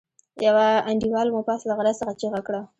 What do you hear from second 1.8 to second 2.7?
څخه چيغه کړه.